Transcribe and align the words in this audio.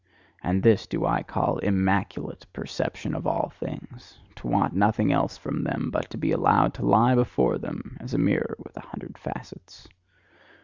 And 0.41 0.63
this 0.63 0.87
do 0.87 1.05
I 1.05 1.21
call 1.21 1.59
IMMACULATE 1.61 2.47
perception 2.53 3.13
of 3.13 3.27
all 3.27 3.49
things: 3.49 4.17
to 4.37 4.47
want 4.47 4.73
nothing 4.73 5.11
else 5.11 5.37
from 5.37 5.63
them, 5.63 5.91
but 5.91 6.09
to 6.09 6.17
be 6.17 6.31
allowed 6.31 6.73
to 6.73 6.85
lie 6.87 7.13
before 7.13 7.59
them 7.59 7.97
as 7.99 8.15
a 8.15 8.17
mirror 8.17 8.55
with 8.57 8.75
a 8.77 8.81
hundred 8.87 9.19
facets." 9.19 9.87